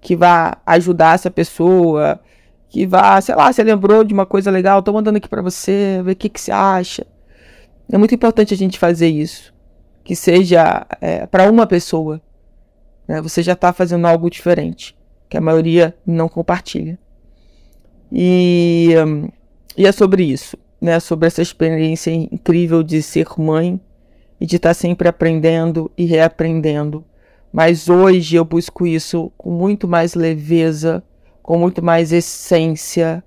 que 0.02 0.16
vai 0.16 0.52
ajudar 0.66 1.14
essa 1.14 1.30
pessoa, 1.30 2.20
que 2.68 2.88
vá, 2.88 3.22
sei 3.22 3.36
lá, 3.36 3.54
você 3.54 3.62
lembrou 3.62 4.04
de 4.04 4.12
uma 4.12 4.26
coisa 4.26 4.50
legal, 4.50 4.82
tô 4.82 4.92
mandando 4.92 5.20
aqui 5.20 5.30
para 5.30 5.44
você, 5.44 6.02
ver 6.04 6.14
o 6.14 6.16
que 6.16 6.30
que 6.30 6.42
você 6.42 6.52
acha. 6.52 7.06
É 7.92 7.96
muito 7.96 8.16
importante 8.16 8.56
a 8.56 8.58
gente 8.58 8.80
fazer 8.80 9.08
isso, 9.08 9.54
que 10.04 10.16
seja 10.16 10.88
é, 11.00 11.28
para 11.28 11.48
uma 11.48 11.68
pessoa. 11.68 12.20
Né? 13.08 13.22
Você 13.22 13.44
já 13.44 13.54
está 13.54 13.72
fazendo 13.72 14.08
algo 14.08 14.32
diferente, 14.32 14.98
que 15.30 15.38
a 15.38 15.42
maioria 15.42 15.96
não 16.04 16.28
compartilha. 16.28 16.98
E, 18.12 18.96
e 19.78 19.86
é 19.86 19.92
sobre 19.92 20.24
isso, 20.24 20.58
né? 20.82 21.00
Sobre 21.00 21.28
essa 21.28 21.44
experiência 21.44 22.10
incrível 22.10 22.82
de 22.82 23.04
ser 23.04 23.28
mãe 23.38 23.80
e 24.40 24.46
de 24.46 24.58
estar 24.58 24.70
tá 24.70 24.74
sempre 24.74 25.08
aprendendo 25.08 25.92
e 25.98 26.06
reaprendendo. 26.06 27.04
Mas 27.52 27.90
hoje 27.90 28.36
eu 28.36 28.46
busco 28.46 28.86
isso 28.86 29.32
com 29.38 29.52
muito 29.52 29.88
mais 29.88 30.14
leveza, 30.14 31.04
com 31.42 31.58
muito 31.58 31.84
mais 31.84 32.12
essência, 32.12 33.24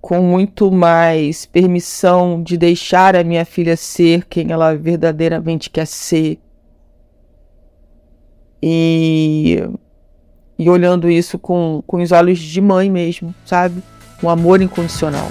com 0.00 0.20
muito 0.20 0.70
mais 0.70 1.46
permissão 1.46 2.42
de 2.42 2.56
deixar 2.58 3.16
a 3.16 3.24
minha 3.24 3.44
filha 3.44 3.76
ser 3.76 4.26
quem 4.26 4.52
ela 4.52 4.74
verdadeiramente 4.76 5.70
quer 5.70 5.86
ser. 5.86 6.38
E 8.62 9.62
e 10.58 10.70
olhando 10.70 11.10
isso 11.10 11.38
com, 11.38 11.82
com 11.86 12.00
os 12.00 12.12
olhos 12.12 12.38
de 12.38 12.60
mãe 12.60 12.90
mesmo, 12.90 13.34
sabe? 13.44 13.82
Um 14.22 14.28
amor 14.28 14.62
incondicional. 14.62 15.28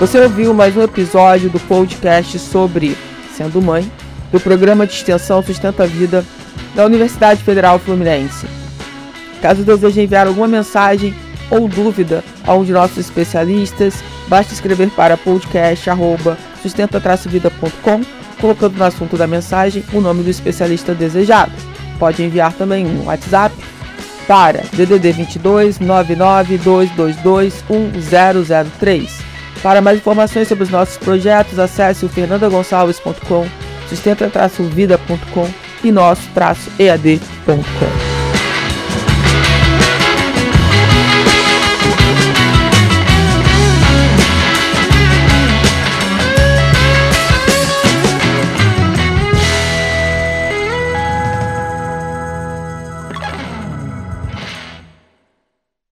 Você 0.00 0.18
ouviu 0.18 0.52
mais 0.54 0.74
um 0.78 0.82
episódio 0.82 1.50
do 1.50 1.60
podcast 1.60 2.38
sobre 2.38 2.96
Sendo 3.36 3.60
Mãe, 3.60 3.92
do 4.32 4.40
programa 4.40 4.86
de 4.86 4.94
extensão 4.94 5.42
Sustenta 5.42 5.82
a 5.82 5.86
Vida 5.86 6.24
da 6.74 6.86
Universidade 6.86 7.44
Federal 7.44 7.78
Fluminense. 7.78 8.46
Caso 9.42 9.62
deseje 9.62 10.00
enviar 10.00 10.26
alguma 10.26 10.48
mensagem 10.48 11.14
ou 11.50 11.68
dúvida 11.68 12.24
a 12.46 12.54
um 12.54 12.64
de 12.64 12.72
nossos 12.72 12.96
especialistas, 12.96 14.02
basta 14.26 14.54
escrever 14.54 14.88
para 14.88 15.18
podcast.sustenta-vida.com, 15.18 18.00
colocando 18.40 18.78
no 18.78 18.84
assunto 18.84 19.18
da 19.18 19.26
mensagem 19.26 19.84
o 19.92 20.00
nome 20.00 20.22
do 20.22 20.30
especialista 20.30 20.94
desejado. 20.94 21.52
Pode 21.98 22.22
enviar 22.22 22.54
também 22.54 22.86
um 22.86 23.04
WhatsApp 23.04 23.54
para 24.26 24.62
DDD 24.72 25.12
22 25.12 25.78
99 25.78 26.56
222 26.56 27.62
1003. 27.68 29.28
Para 29.62 29.80
mais 29.80 29.98
informações 29.98 30.48
sobre 30.48 30.64
os 30.64 30.70
nossos 30.70 30.96
projetos, 30.96 31.58
acesse 31.58 32.04
o 32.04 32.08
fernandagonçalves.com, 32.08 33.46
sustenta-vida.com 33.88 35.48
e 35.84 35.92
nosso-ead.com. 35.92 38.09